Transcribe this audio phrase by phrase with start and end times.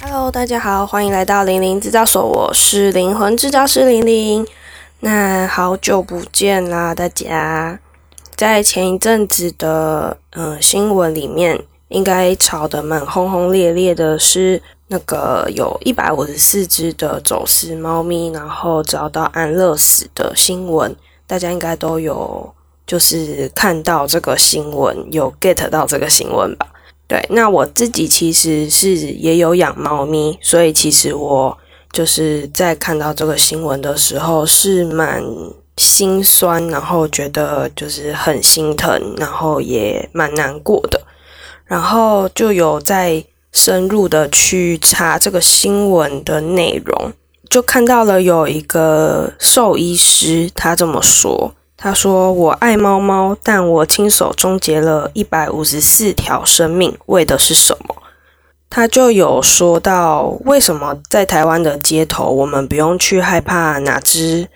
[0.00, 4.46] Hello，大家好，欢迎来到零零制造所，我是灵魂制造师零零。
[5.00, 7.78] 那好久不见啦，大家！
[8.36, 20.94] 在前一阵子的嗯新闻里面，应该炒得蛮轰轰烈烈的是那个有一百五十四只的走私猫咪，然后找到安乐死的新闻，
[21.26, 22.54] 大家应该都有
[22.86, 26.66] 就是看到这个新闻，有 get 到这个新闻吧？
[27.06, 31.56] 对，那我自己其实是也有养猫咪，所以其实我
[31.92, 35.22] 就是在看到这个新闻的时候是蛮
[35.76, 41.00] 心酸，然后觉得就是很心疼，然后也蛮难过的，
[41.66, 43.22] 然后就有在
[43.52, 47.12] 深入的去查这个新闻的内容，
[47.50, 51.54] 就看到了有一个兽医师他这么说。
[51.84, 57.94] 他说：“我爱猫猫，但我亲手终结了一百五十四条生命，为的是什么？”
[58.70, 64.48] 他就有说到，为什么在台湾的街头，我们不用去害怕哪只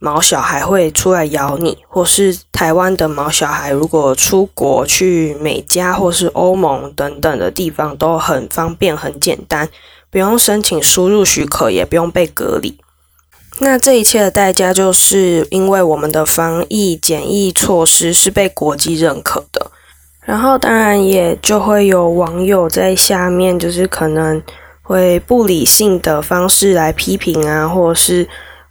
[0.00, 9.68] 毛小孩会出来咬你，或是台湾的毛小孩如果出国去美加或是欧盟等等的地方，都很方便、很简单，
[10.10, 12.76] 不用申请输入许可，也不用被隔离。
[13.64, 19.70] 那这一切的代价，就是因为我们的防疫检疫措施是被国际认可的。
[20.24, 24.42] 然后，当然也就会有网友在下面，就是可能
[24.82, 28.28] 会不理性的方式来批评啊，或者是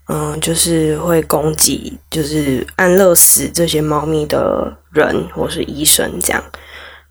[0.09, 6.43] 嗯，就是会攻击，就是安乐死这些猫咪的人或是医生这样。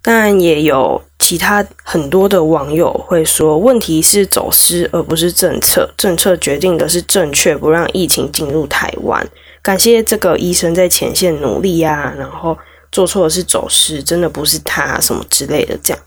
[0.03, 1.03] 当然也有。
[1.21, 9.25] 其他很多的网友会说，问题是走私而不是政策，政策决定的是正确，不让疫情进入台湾。
[9.63, 12.59] 感谢这个医生在前线努力啊，然后
[12.91, 16.03] 做错的是走私，真的不是他什么之类的这样。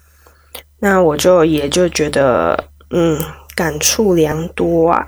[0.80, 3.18] 那我就也就觉得，嗯，
[3.56, 5.06] 感触良多啊。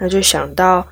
[0.00, 0.86] 那就想到，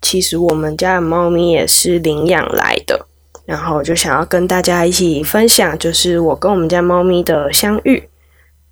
[0.00, 3.06] 其实我们家的猫咪也是领养来的。
[3.52, 8.02] 然后就想要跟大家一起分享，就是我跟我们家猫咪的相遇。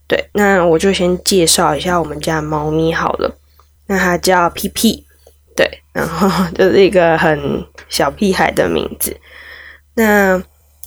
[0.08, 3.30] 对，那我就先介绍一下我们家猫咪好了。
[3.88, 5.04] 那它叫屁屁，
[5.54, 9.14] 对，然后就是一个很小屁孩的名字。
[9.96, 10.42] 那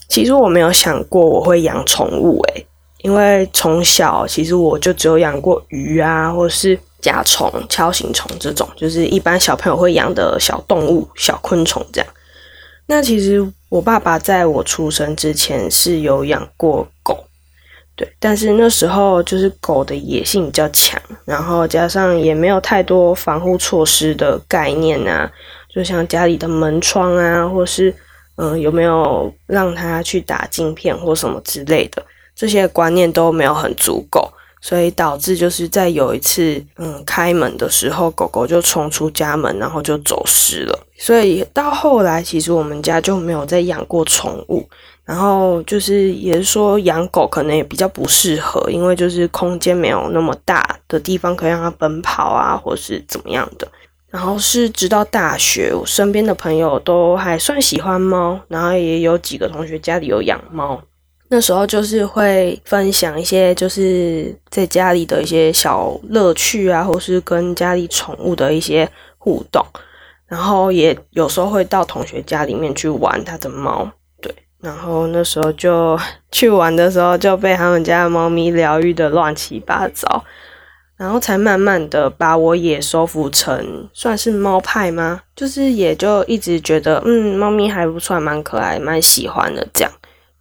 [0.10, 2.66] 其实我没有想过我会养宠物，诶，
[3.04, 12.10] 因为从小其实我就只有养过鱼啊，或是甲虫、锹形虫这种，就是一般小朋友会养的小动物、小昆虫这样。
[12.86, 13.42] 那其实
[13.74, 17.26] 我爸爸在我出生之前是有养过狗，
[17.96, 25.28] 对，但是那时候就是狗的野性比较强，然后加上也没有太多防护措施的概念啊，
[25.74, 27.92] 就像家里的门窗啊，或是
[28.36, 34.32] 嗯有没有让它去打镜片或什么之类的，这些观念都没有很足够。
[34.62, 40.83] 所以导致就是在有一次，嗯，开门的时候，狗狗就冲出家门，然后就走失了。
[41.04, 44.66] 所以到后来，其实我们家就没有再养过宠物。
[45.04, 53.68] 然后就是也是说，养狗可能也比较不适合，因为就是空间没有那么大的地方可以让它奔跑啊，或是怎么样的。
[54.10, 60.82] 然后是直到大学，我身边的朋友都还算喜欢猫，然后也有几个同学家里有养猫。
[61.28, 69.62] 那时候就是会分享一些就是在家里的一些小乐趣啊，或是跟家里宠物的一些互动，
[70.28, 73.92] 然后也有时候会到同学家里面去玩他的猫，
[74.22, 76.00] 对，然后那时候就
[76.32, 80.24] 去玩的时候就被他们家的猫咪疗愈的乱七八糟，
[80.98, 85.22] 然后才慢慢的把我也收服成算是猫派吗？
[85.36, 89.92] 就是也就一直觉得嗯，猫咪还不错，蛮可爱，蛮喜欢的这样。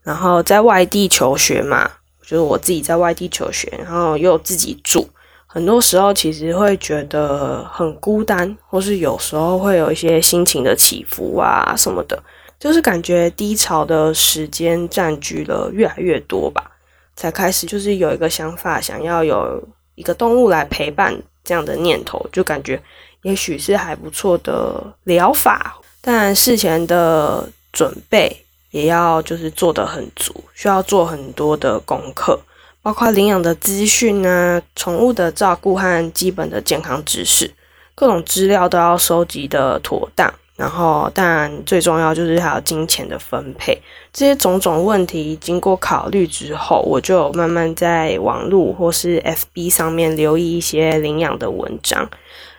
[0.02, 1.90] 然后在外地求学嘛，
[2.22, 5.08] 就是我自己在外地求学，然后又自己住，
[5.52, 12.22] 很多时候其实会觉得很孤单，或是有时候会有一些心情的起伏啊什么的，
[12.58, 16.70] 就是感觉低潮的时间占据了越来越多吧，
[17.16, 19.62] 才开始就是有一个想法，想要有
[19.94, 22.82] 一个动物来陪伴这样的念头，就感觉
[23.20, 28.34] 也许是还不错的疗法，但事前的准备。
[28.72, 32.40] 也要就是做的很足，需要做很多的功课，
[32.82, 37.50] 包括领养的资讯啊、宠物的照顾和基本的健康知识，
[37.94, 40.32] 各种资料都要收集的妥当。
[40.56, 43.76] 然后，当然最重要就是还有金钱的分配，
[44.12, 52.08] 这些种种问题经过考虑之后，我就慢慢在网络或是 FB 上面留意一些领养的文章。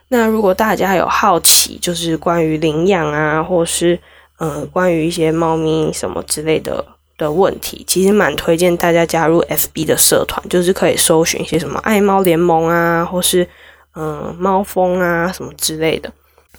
[0.08, 4.00] 那如果大家有好奇，就是关于领养啊，或是。
[4.40, 6.84] 嗯，关于一些猫咪什么之类的
[7.24, 13.48] 的问题，其实蛮推荐大家加入 FB 的社团，就是可以搜寻一些什么爱猫联盟啊，或是
[13.96, 16.12] 嗯猫蜂啊什么之类的，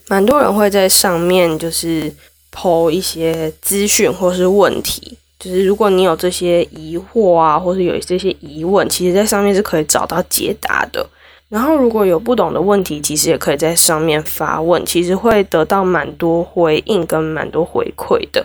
[0.09, 2.13] 蛮多人会在上面就是
[2.51, 11.07] 抛一些资讯或是问题，就是如果你有这些疑惑啊，或是有这些疑问，其实在上面是可以找到解答的。
[11.51, 18.45] 然后如果有不懂的问题，其实也可以在上面发问，其实会得到蛮多回应跟蛮多回馈的。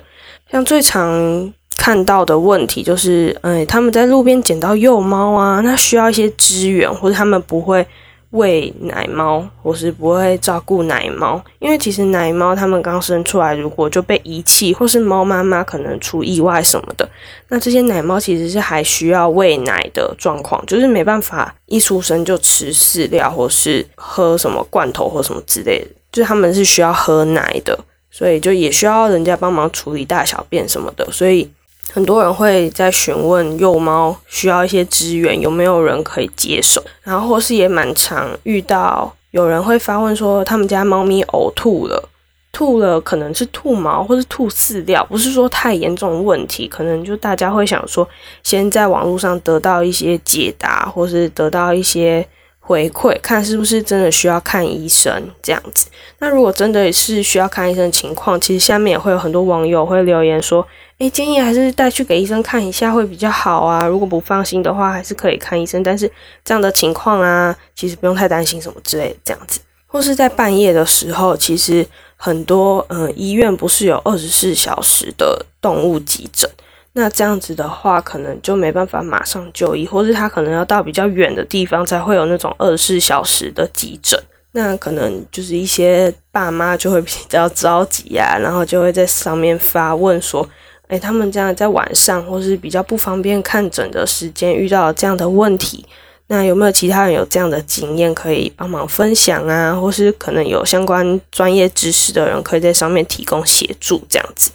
[0.51, 7.83] 像最常看到的问题就是，哎，他们在路边捡到幼猫啊，那需要一些支援，或者他们不会。
[8.31, 17.09] 喂奶猫，或是不会照顾奶猫，因为其实奶猫它们刚生出来，如果就被遗弃，或是猫妈妈可能出意外什么的，
[17.47, 27.75] 那这些奶猫其实是还需要喂奶的状况，就是没办法一出生就吃饲料，或是喝什么罐头或什么之类的，就是他们是需要喝奶的，
[28.11, 31.49] 所以就也需要人家帮忙处理大小便什么的，所以。
[31.91, 36.83] 很多人会在询问幼猫需要一些资源，有没有人可以接手？
[37.01, 42.07] 然后或是也蛮常遇到有人会发问说，他们家猫咪呕吐了，
[42.51, 48.07] 吐了可能是吐毛或是吐饲料，不是说太严重的问题，可能就大家会想说，
[48.43, 52.25] 先在网络上得到一些解答，或是得到一些
[52.59, 55.87] 回馈，看是不是真的需要看医生这样子。
[56.19, 60.67] 那如果真的是需要看医生的情况，其实下面也会有很多网友会留言说。
[60.99, 63.87] 诶，建议还是带去给医生看一下会比较好啊。
[63.87, 65.81] 如果不放心的话，还是可以看医生。
[65.81, 66.11] 但是
[66.43, 69.15] 这样的情况啊，其实不用太担心什么之类的。
[69.23, 71.87] 这样子，或是在半夜的时候，其实
[72.17, 76.49] 很多嗯医院不是有二十四小时的动物急诊。
[76.91, 84.21] 那这样子的话，可能就没办法马上就医，或是他可能要到比较远的地方才会有那种二十四小时的急诊。
[84.51, 90.45] 那可能就是一些爸妈就会比较着急呀，然后就会在上面发问说。
[90.89, 95.85] 哎，他们这样在晚上或是比较不方便看诊的时间遇到这样的问题，
[96.27, 99.71] 那有没有其他人有这样的经验可以帮忙分享啊？
[99.71, 104.49] 或是可能有相关专业知识的人可以在上面提供协助这样子？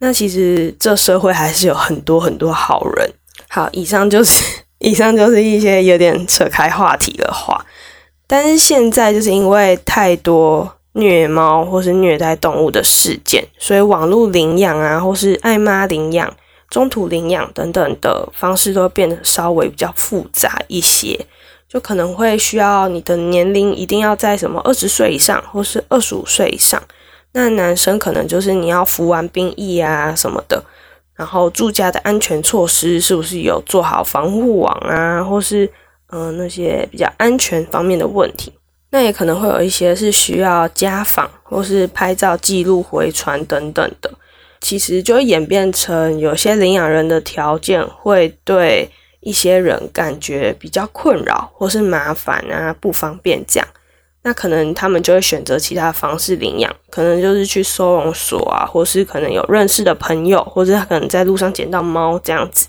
[0.00, 3.08] 那其实这社会还是有很多很多好人。
[3.48, 4.44] 好，以上就是
[4.80, 7.64] 以上就是一些有点扯开话题的话，
[8.26, 10.78] 但是现在就是因为太多。
[10.92, 16.34] 虐猫或是虐待动物的事件，所以网络领养啊，或是爱妈领养、
[16.68, 21.18] 中途领养等等的方式都变得稍微比较复杂一些，
[21.68, 26.82] 就可能会需要你的年龄一定要在什么二十岁以上，或是二十五岁以上。
[27.32, 30.62] 那男生可能就是你要服完兵役啊什么的，
[31.16, 35.66] 然后住家的安全措施是不是有做好防护网啊，或是
[36.10, 38.52] 嗯那些比较安全方面的问题。
[38.92, 44.10] 那也可能会有一些是需要家访或是拍照记录回传等等的，
[44.60, 48.90] 其实就会演变成有些领养人的条件会对
[49.20, 53.66] 一些人感觉比较困扰或是麻烦啊不方便这样，
[54.24, 62.68] 那可能他们就会选择其他方式领养，可能就是去收容所啊，或是可能有认识的朋友，或者他可能在路上捡到猫这样子。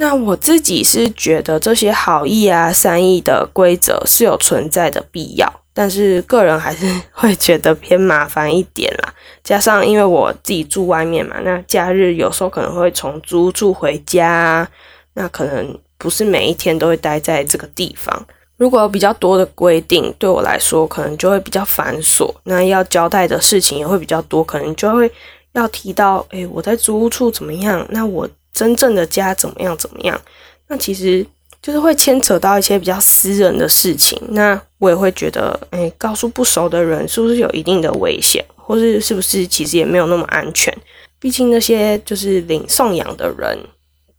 [0.00, 9.12] 那我自己是觉得这些好意啊、善意的规则是有存在的必要，但是个人还是会觉得偏麻烦一点啦。
[9.44, 14.66] 加上因为我自己住外面嘛，那假日有时候可能会从租住回家，
[15.12, 18.26] 那可能不是每一天都会待在这个地方。
[18.56, 25.12] 如果有比较多的规定，对我来说可能就会比较繁琐，那要交代的事情也会比较多，可能就会
[25.52, 27.86] 要提到，诶，我在租屋处怎么样？
[27.90, 28.26] 那我。
[28.52, 29.76] 真正的家怎么样？
[29.76, 30.20] 怎么样？
[30.68, 31.26] 那其实
[31.62, 34.20] 就是会牵扯到一些比较私人的事情。
[34.30, 40.76] 那我也会觉得，哎，告诉不熟的人是不是有一定的危险，或是是不是其实也没有那么安全？
[41.18, 43.58] 毕竟那些就是领送养的人，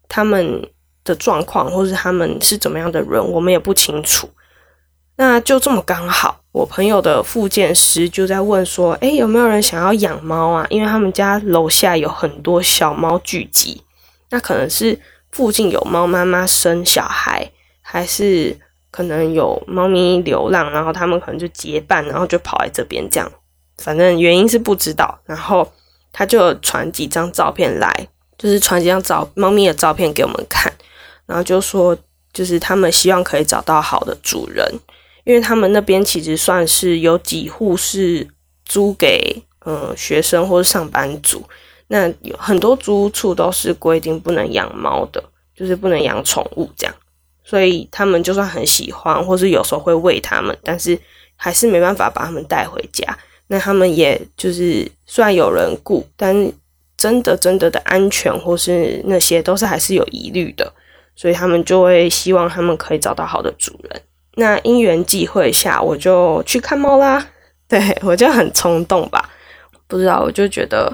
[0.08, 0.70] 他们
[1.04, 4.30] 的状况，或是他们是怎么样的人，我们也不清楚。
[5.18, 10.68] 那就这么刚好，我朋友的复健师就在问说，哎，有没有人想要养猫啊？
[10.70, 13.82] 因为他们家楼下有很多小猫聚集。
[14.32, 15.00] 那可能是
[15.32, 18.58] 附近有猫妈妈生小孩，还是
[18.90, 23.32] 可能有猫咪流浪，然后他们可能就结伴，然后就跑来这边这样。
[23.78, 25.20] 反正原因是不知道。
[25.26, 25.72] 然后
[26.12, 28.08] 他就传几张照片来，
[28.38, 30.72] 就是传几张照猫咪的照片给我们看，
[31.26, 31.98] 然后就说
[32.34, 34.66] 就是他们希望可以找到好的主人，
[35.26, 38.28] 因为他们那边其实算是有几户是
[38.66, 41.44] 租给嗯学生或者上班族。
[41.94, 45.22] 那有很多租屋处都是规定不能养猫的，
[45.54, 46.96] 就是不能养宠物这样，
[47.44, 50.98] 所以他们就算很喜欢，或是有时候会喂他们，但是
[51.36, 53.06] 还是没办法把他们带回家。
[53.48, 56.34] 那他们也就是虽然有人雇，但
[56.96, 60.72] 真的真的的安全或是那些都是还是有疑虑的，
[61.14, 64.02] 所以他们就会希望他们可以找到好的主人。
[64.36, 67.28] 那因缘际会下，我就去看猫啦。
[67.68, 69.30] 对我就很冲动吧，
[69.88, 70.90] 不知道我就觉得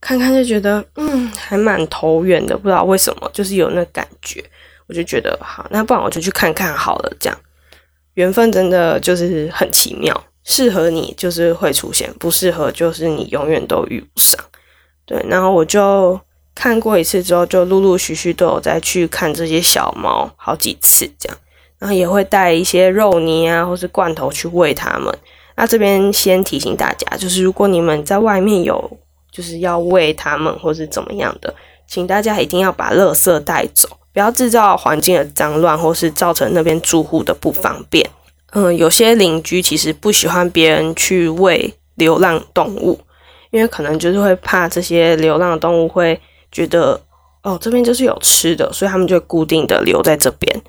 [0.00, 4.42] 看看就觉得嗯还蛮投缘的，不知道为什么就是有那感觉，
[4.86, 7.12] 我就觉得好，那不然我就去看看好了。
[7.18, 7.38] 这样
[8.14, 14.38] 缘分真的就是很奇妙，适合你就是会出现，不适合就是你永远都遇不上。
[15.04, 16.20] 对，然后我就
[16.54, 21.38] 看过一次之后，就陆陆续续都有再去看这些小猫好几次这样，
[21.78, 25.12] 然后也会带一些肉泥啊或是罐头去喂它们。
[25.56, 28.98] 那这边先提醒大家，就是如果你们在外面有
[29.30, 31.54] 就是要喂它们或是怎么样的，
[31.86, 38.08] 请大家一定要把垃圾带走，不要制造环境的脏乱或是造成那边住户的不方便。
[38.52, 42.98] 嗯，有些邻居其实不喜欢别人去喂流浪动物，
[43.50, 46.18] 因为可能就是会怕这些流浪动物会
[46.50, 46.98] 觉得
[47.42, 50.62] 哦这边就是有吃的，所以他们就固定的留在这边。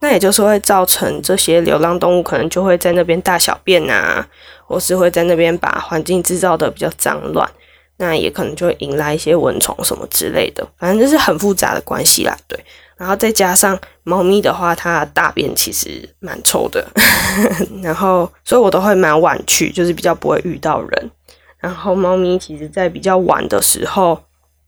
[0.00, 4.26] 那也就是会造成这些流浪动物可能就会在那边大小便啊，
[4.66, 7.48] 或是会在那边把环境制造的比较脏乱，
[7.96, 12.36] 那也可能就会引来一些蚊虫什么之类的，反正就是很复杂的关系啦。
[12.48, 12.58] 对，
[12.96, 16.86] 然后再加上猫咪的话，它大便其实蛮臭的，
[17.82, 21.10] 然后所以我都会蛮晚去，就是比较不会遇到人。
[21.58, 24.18] 然后猫咪其实在比较晚的时候。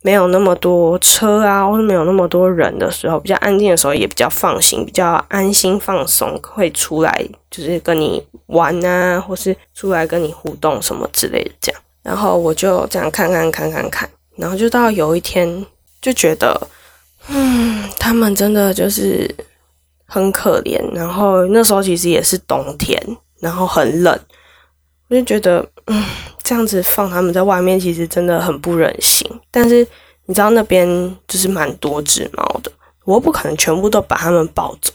[0.04, 11.80] 没有那么多车啊，或者没有那么多人的时候，比较安静的时候，也比较放心，比较安心放松，会出来就是跟你玩啊，或是出来跟你互动什么之类的这样。
[12.04, 15.66] 然后我就这样看看看看看，然后就到有一天
[16.00, 16.68] 就觉得，
[17.26, 19.28] 嗯，他们真的就是
[20.06, 20.80] 很可怜。
[20.94, 22.96] 然后那时候其实也是冬天，
[23.40, 24.16] 然后很冷，
[25.08, 26.04] 我就觉得，嗯。
[26.44, 29.26] 这样子放他们在外面，其实真的很不忍心。
[29.50, 29.78] 但是
[30.26, 30.86] 你知道那边
[31.26, 32.70] 就是蛮多只猫的，
[33.06, 34.92] 我不可能全部都把它们抱走。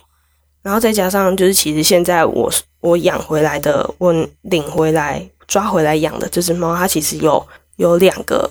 [0.61, 2.51] 然后再加上就是，其实现在我
[2.81, 8.49] 我养回来的，我领回来抓回来养的这只猫，它其实有有两个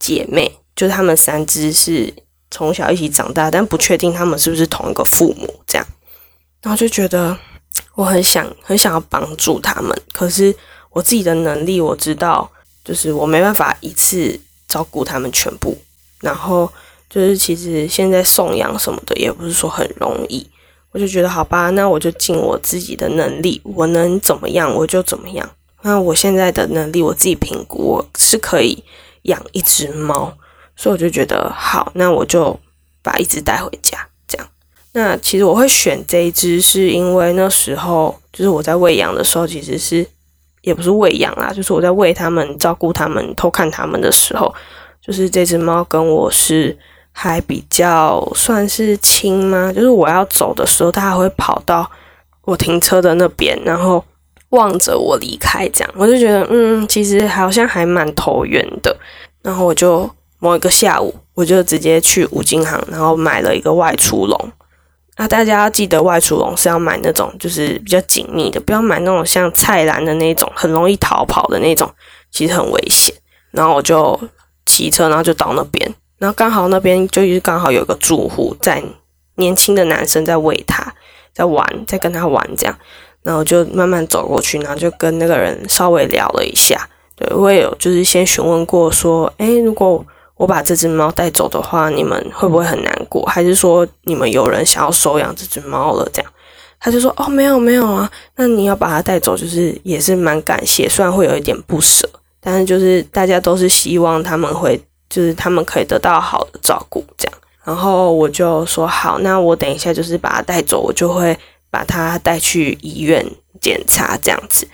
[0.00, 2.12] 姐妹，就是它们三只是
[2.50, 5.86] 从小一起长大，但不确定它们是不是同一个父母这样。
[6.62, 7.38] 然后就觉得
[7.94, 10.52] 我很想很想要帮助它们，可是。
[10.90, 12.50] 我自己的能力，我知道，
[12.82, 15.76] 就是我没办法一次照顾他们全部。
[16.20, 16.68] 然后
[17.10, 20.44] 就是，其实现在送养什么的也不是说很容易。
[20.90, 25.48] 我就觉得，好吧，那我就尽我自己的能力，我能怎么样我就怎么样。
[25.82, 28.82] 那我现在的能力，我自己评估我是可以
[29.22, 30.32] 养一只猫，
[30.76, 32.58] 所以我就觉得好，那我就
[33.02, 34.08] 把一只带回家。
[34.26, 34.48] 这样，
[34.92, 40.06] 那其实我会选这一只，是因为那时候就是我在喂养的时候，其实是。
[40.62, 44.52] 也不是喂养啦，就是我在喂它们、照顾它们、偷看它们的时候，
[45.00, 46.76] 就是这只猫跟我是
[47.12, 49.72] 还比较算是亲吗？
[49.72, 51.88] 就是我要走的时候，它还会跑到
[52.42, 54.04] 我停车的那边，然后
[54.50, 58.96] 望着我离开，这样我就觉得嗯，其实好像还蛮投缘的。
[59.42, 64.52] 然后我就某一个下午，我就直接去五金行，然后买了一个外出笼。
[65.16, 71.90] 那大家要记得，外出笼是要买那种就是比较紧密的，不要买那种像菜篮的那种，很容易逃跑的那种，
[72.30, 73.14] 其实很危险。
[73.50, 74.18] 然后我就
[74.64, 78.82] 骑车，然后就到那边，然后刚好那边就是刚好有个住户在，
[79.36, 80.94] 年轻的男生在喂他，
[81.34, 82.78] 在玩，在跟他玩这样，
[83.28, 90.04] 然后就慢慢走过去，然后就跟那个人稍微聊了一下，对我也有就是先询问过说，哎，如果。
[90.38, 93.26] 我把这只猫带走的话，你们会不会很难过？
[93.26, 96.08] 还是说你们有人想要收养这只猫了？
[96.12, 96.30] 这样，
[96.78, 102.08] 他就说：“哦，没有没有啊，那你要把它带走，就是也是蛮感谢，虽然会有一点不舍，
[102.40, 104.80] 但是就是大家都是希望他们会，
[105.10, 107.38] 就是他们可以得到好的照顾，这样。
[107.64, 111.36] 然后我就说好，那我等一下就是把它带走，我就会
[111.70, 113.24] 把它带去医院
[113.60, 114.68] 检查，这样子。”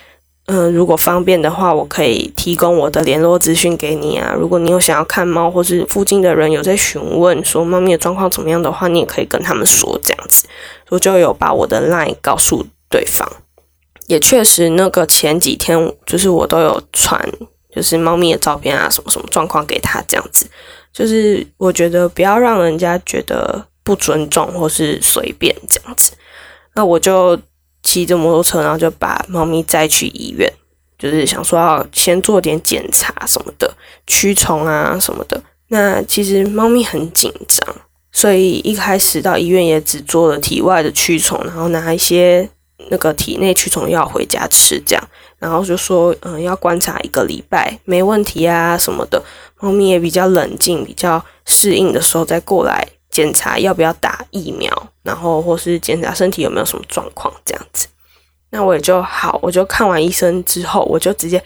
[0.47, 4.35] 嗯，如果方便的话，我可以提供我的联络资讯给你啊。
[4.39, 10.47] 如果你有想要看猫，或是附近的人有在询问说猫咪的状况怎么样的话，你也可以跟他们说这样子。
[10.91, 13.27] 我就有把我的 line 告诉对方，
[14.07, 17.27] 也确实那个前几天就是我都有传，
[17.75, 20.47] 就是猫咪的照片啊，什么什么状况给他这样子。
[20.93, 26.13] 就是我觉得不要让人家觉得不尊重或是随便这样子。
[26.75, 27.39] 那我就。
[27.87, 30.51] 骑着摩托车，然后就把猫咪载去医院，
[30.99, 33.71] 就是想说要先做点检查什么的，
[34.07, 35.39] 驱虫啊什么的。
[35.69, 37.77] 那其实猫咪很紧张，
[38.11, 42.49] 所以一开始到医院也只做了体外的驱虫，然后拿一些
[42.89, 49.23] 那个体内驱虫药回家吃，这样，然后就说，嗯，要观察一个礼拜，没问题啊什么的。
[49.61, 54.71] 猫咪也比较冷静，比较适应的时候再过来检查要不要打疫苗，
[55.03, 57.87] 然后或是检查身体有没有什么状况这样子。
[58.51, 61.43] 那我也就好，我就看完医生之后，我就直接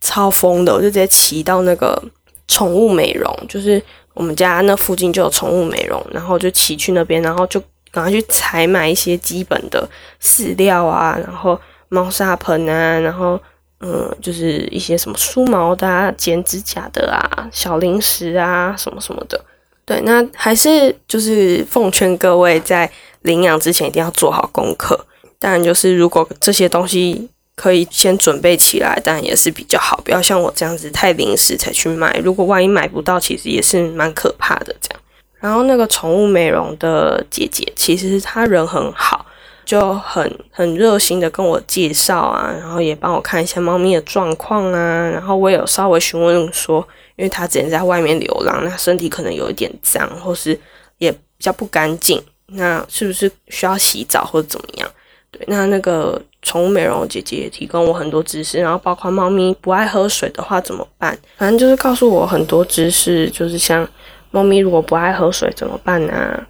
[0.00, 2.02] 超疯的，我就直接骑到那个
[2.48, 3.80] 宠物美容，就是
[4.14, 7.62] 我们家那附近就有宠物美容，然后就骑去那边，然后就。
[7.92, 9.84] 赶快去采买一些基本的
[10.22, 13.36] 饲料啊，然后猫砂盆啊，然后
[13.80, 19.44] 嗯，就是一些什么梳毛的、啊、剪指甲的啊、小零食啊，什么什么的。
[19.90, 22.88] 对，那还是就是奉劝各位在
[23.22, 25.04] 领养之前一定要做好功课。
[25.40, 30.00] 当然，就是如果这些东西可以先准备起来，当然也是比较好。
[30.04, 34.72] 不要像我这样子太临时才去买，如果万一买不到，其实也是蛮可怕的。
[34.80, 35.00] 这样。
[35.40, 39.26] 然后那个宠物美容的姐姐，其实她人很好，
[39.64, 45.10] 就很很热心的跟我介绍啊，然后也帮我看一下猫咪的状况啊。
[45.10, 46.86] 然后我有稍微询问说，
[47.20, 50.58] 因为它之前在外面流浪，那身体可能有一点脏，或是
[50.96, 54.90] 也比较不干净，那是不是需要洗澡或者怎么样？
[55.30, 61.16] 对，那那个宠物美容姐姐也提供我很多知识，然后包括猫咪不爱喝水的话怎么办？
[61.36, 63.86] 反正就是告诉我很多知识，就是像。
[64.32, 66.40] 猫咪如果不爱喝水怎么办呢？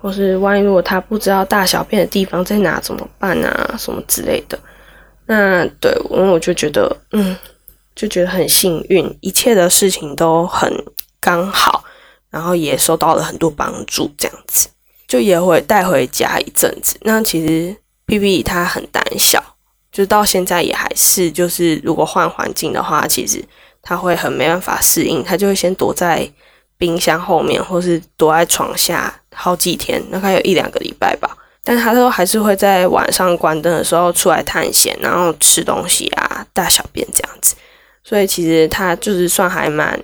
[0.00, 3.76] 或是万一如果它不知道大小便的地方在哪怎么办啊？
[3.78, 4.58] 什么之类的？
[5.26, 7.36] 那对，因为我就觉得，嗯，
[7.98, 10.72] 就觉得很幸运，一切的事情都很
[11.18, 11.82] 刚好，
[12.30, 14.68] 然后也受到了很多帮助，这样子
[15.08, 16.96] 就也会带回家一阵子。
[17.00, 17.76] 那其实
[18.06, 19.42] P P 它很胆小，
[19.90, 23.44] 就到现在也还是，就是如果换环境的话，其实
[23.82, 26.30] 它会很没办法适应，它就会先躲在。
[26.80, 31.36] 冰箱后面，或是躲在床下好几天，大概有一两个礼拜吧。
[31.64, 37.56] 但他都还是会在晚上关灯的时候出来探险，然后吃东西啊、大小便这样子。
[38.08, 40.00] 所以其实它就是算还蛮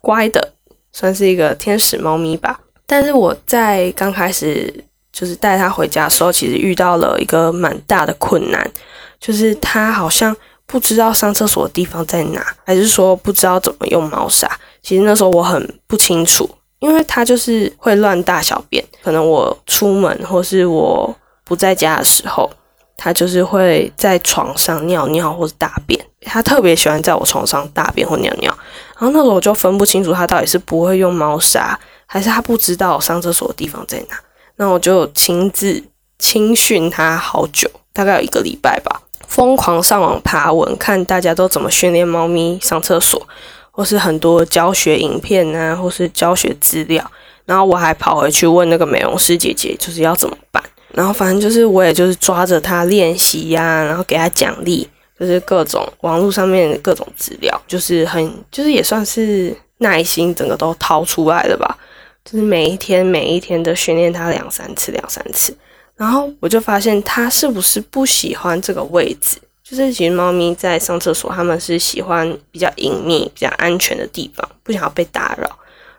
[0.00, 0.52] 乖的，
[0.92, 2.60] 算是一个天使猫咪吧。
[2.86, 4.72] 但是我在刚开始
[5.12, 8.70] 就是带它回家的时候，其实遇到了一个蛮大的困难，
[9.18, 14.48] 就是它好像不知道上厕所的地方在哪，还是说不知道怎么用猫砂。
[14.80, 18.84] 其实那时候我很不清楚，因为它就是会乱大小便。
[19.02, 22.48] 可能我出门或是我不在家的时候，
[22.96, 26.00] 它就是会在床上尿尿或者大便。
[26.24, 28.56] 他特别喜欢在我床上大便或尿尿。
[28.98, 34.16] 然后那时候我就分不清楚他到底是不会用猫砂，还是他不知道上厕所的地方在哪。
[34.56, 35.82] 那我就亲自
[36.18, 43.26] 亲训他好久，大概有一个礼拜吧，疯狂上网爬文，看大家都怎么训练猫咪上厕所。
[43.74, 47.02] 或是很多教学影片啊，或是教学资料，
[47.46, 50.62] 然后我还跑回去问那个美容师姐姐，就是要怎么办。
[50.90, 54.86] 然后反正就是我也就是抓着他练习呀，然后给他奖励，
[55.22, 61.78] 就是各种网络上面各种资料，就是很就是也算是耐心，整个都掏出来了吧。
[62.24, 65.56] 就是每一天每一天的训练他两三次，两三次，
[65.94, 69.38] 然后我就发现他是不是不喜欢这个位置。
[69.62, 75.48] 就是其实猫咪在上厕所，它们是喜欢比较隐秘、比较安全的地方，不想要被打扰。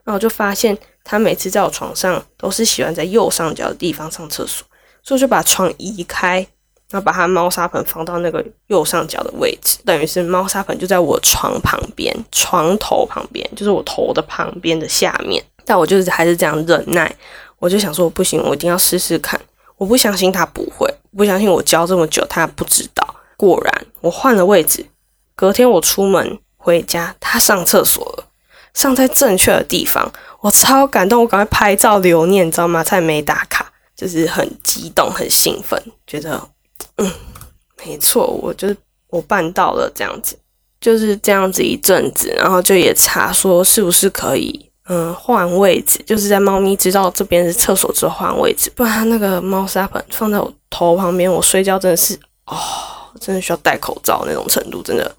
[0.04, 4.68] 然后就发现它每次在我床上都是喜欢在右上角的地方上厕所，
[5.02, 6.46] 所以就把床移开，
[6.94, 15.44] 然后把它猫砂盆放到那个右上角的位置，等于是猫砂盆就在我床旁边、床头旁边，就是我头的旁边的下面。
[15.66, 17.12] 但我就是还是这样忍耐，
[17.58, 19.42] 我就想说不行，我一定要试试看。
[19.78, 23.16] 我不相信它不会，不相信我教这么久它不知道。
[23.36, 24.86] 果然，我换了位置。
[25.36, 28.26] 隔天我出门回家，他上厕所了，
[28.76, 30.12] 上在正确的地方。
[30.42, 32.84] 我超感动，我赶快拍照留念，你知道吗？
[32.84, 36.40] 才没打卡，就是很激动、很兴奋，觉得
[36.98, 37.12] 嗯，
[37.86, 40.38] 没错，我就是我办到了，这样子
[40.80, 52.58] 就是这样子一阵子，然后就也查说是不是可以嗯换位置，就是在猫咪知道这边是厕所之后换位置，不然那个猫砂盆放在我头旁边，我睡觉真的是哦。
[53.22, 55.16] 真的需要戴口罩那种程度，真的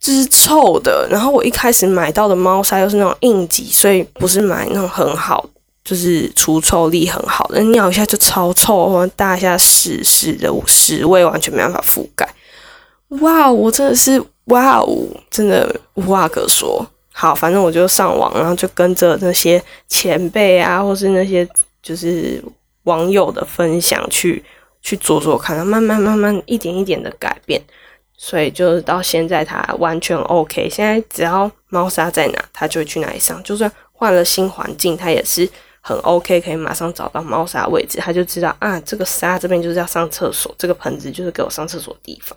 [0.00, 1.08] 就是臭的。
[1.08, 5.48] 然后我一开始买到的猫砂又是那种应急，所以不是买那种很好，
[5.86, 12.28] 就是除臭力很好的，尿一下就超臭，或者大一下屎屎的屎味完全没办法覆盖。
[13.20, 16.84] 哇，我真的是哇哦，真的无话可说。
[17.12, 21.48] 好，反正我就上网，然后就跟着那些前辈啊，或是那些
[21.80, 22.42] 就是
[22.82, 24.44] 网友的分享去。
[24.82, 27.60] 去做做看，慢慢慢慢一点一点的改变，
[28.16, 30.70] 所以就是到现在它完全 OK。
[30.70, 33.42] 现在只要猫砂在哪，它就会去哪里上。
[33.42, 35.48] 就算换了新环境，它也是
[35.88, 42.36] 很 OK，可以马上找到猫砂位置，他就知道啊，这个沙这边就是要上厕所，这个盆子就是给我上厕所的地方。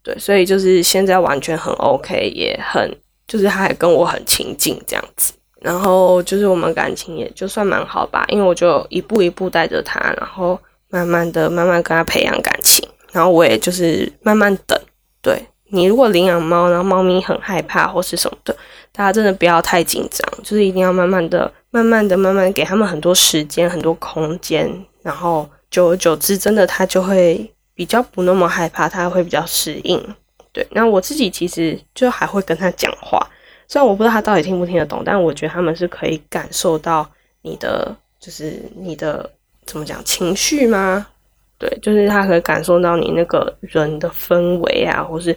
[0.00, 5.32] 对，所以就是现在完全很 OK，也很就是他还跟我很亲近这样子。
[5.60, 10.56] 然后就是我们感情也就算蛮好吧，因为我就一步一步带着他，然后
[10.88, 12.88] 慢慢的、慢慢跟他培养感情。
[13.10, 14.80] 然后我也就是慢慢等。
[15.20, 18.56] 对你如果领养猫，然后猫咪很害怕或是什么的，
[18.92, 24.70] 大家真的不要太紧张，就是一定要慢慢的、慢慢的、慢慢给他们很多时间、很多空间，
[25.02, 30.02] 然后久而久之，真的它就会比较不那么害怕，它会比较适应。
[30.52, 33.24] 对，那我自己其实就还会跟他讲话。
[33.68, 37.06] 虽然我不知道他到底听不听得懂，但我觉得他们是可以感受到
[37.42, 39.30] 你的，就是你的
[39.66, 41.06] 怎么讲情绪吗？
[41.58, 45.36] 对，就是他可以感受到你那个人的氛围啊，或是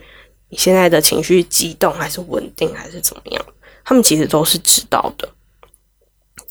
[0.52, 3.44] 你现在的情绪激动还是稳定还是怎么样，
[3.84, 5.28] 他们其实都是知道的。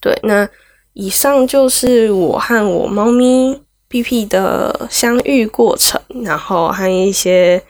[0.00, 0.48] 对，那
[0.94, 7.62] 以上就是我和我猫咪 P P 的相遇过程，然后还有一些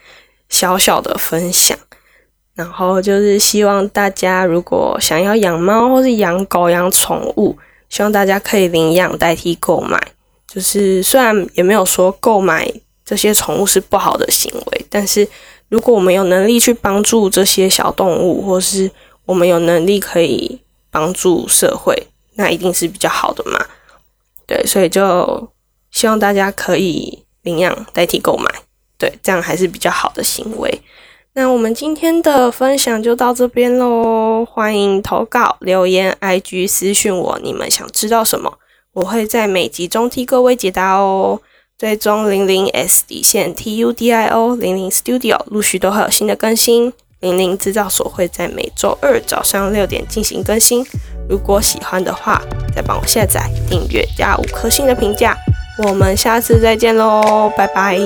[0.49, 1.77] 小小的分享。
[2.55, 7.57] 然后就是希望大家如果想要养猫或是养狗养宠物，
[7.88, 9.99] 希望大家可以领养代替购买。
[10.47, 12.71] 就是虽然也没有说购买
[13.05, 15.27] 这些宠物是不好的行为，但是
[15.70, 18.90] 如果我们有能力去帮助这些小动物，或是
[19.24, 23.64] 我们有能力可以帮助社会，那一定是比较好的嘛。
[24.46, 25.48] 对，所以就
[25.92, 28.52] 希望大家可以领养代替购买，
[28.98, 30.83] 对，这样还是比较好的行为。
[31.35, 38.59] 那我们今天的分享就到这边喽，欢迎投稿留言，IG 私讯我，你们想知道什么，
[38.94, 41.40] 我会在每集中替各位解答哦。
[41.81, 50.85] 最终零零 S 底线 TUDIO 零零 Studio 陆续都会有新的更新，零零制造所会在每周二早上六点进行更新。
[51.27, 52.43] 如果喜欢的话，
[52.77, 55.35] 再帮我下载、订阅加五颗星的评价。
[55.83, 57.99] 我们下次再见喽，拜拜。